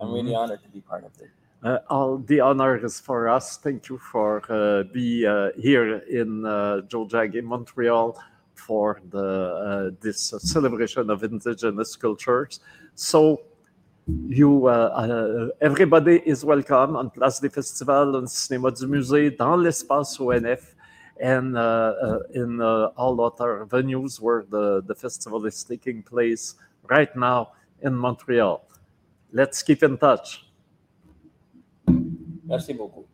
I'm 0.00 0.10
really 0.12 0.32
Mhm. 0.32 0.38
honored 0.38 0.62
to 0.62 0.70
be 0.70 0.80
part 0.80 1.04
of 1.04 1.12
it. 1.20 1.28
Uh, 1.62 1.78
all 1.90 2.16
the 2.18 2.40
honor 2.40 2.74
is 2.82 2.98
for 2.98 3.28
us. 3.28 3.58
Thank 3.58 3.88
you 3.90 3.98
for 3.98 4.42
uh, 4.48 4.82
be 4.84 5.26
uh, 5.26 5.50
here 5.56 5.98
in 6.20 6.44
uh, 6.46 6.80
Tiohtià:ke 6.88 7.34
in 7.36 7.44
Montreal 7.44 8.16
for 8.54 9.00
the 9.10 9.28
uh, 9.68 9.90
this 10.00 10.20
celebration 10.38 11.10
of 11.10 11.22
indigenous 11.22 11.94
cultures. 11.94 12.60
So 12.94 13.42
you, 14.08 14.66
uh, 14.66 14.70
uh, 14.70 15.48
everybody 15.60 16.22
is 16.26 16.44
welcome 16.44 16.96
on 16.96 17.10
Place 17.10 17.40
des 17.40 17.48
Festivals, 17.48 18.14
on 18.14 18.26
Cinéma 18.26 18.70
du 18.70 18.86
Musée, 18.86 19.30
dans 19.30 19.56
l'espace 19.56 20.18
ONF, 20.18 20.74
and 21.20 21.56
uh, 21.56 22.18
in 22.34 22.60
all 22.60 23.20
other 23.20 23.66
venues 23.66 24.20
where 24.20 24.44
the, 24.50 24.82
the 24.86 24.94
festival 24.94 25.46
is 25.46 25.62
taking 25.62 26.02
place 26.02 26.54
right 26.88 27.14
now 27.14 27.52
in 27.82 27.94
Montreal. 27.94 28.64
Let's 29.32 29.62
keep 29.62 29.82
in 29.82 29.96
touch. 29.96 30.44
Merci 32.44 32.72
beaucoup. 32.72 33.11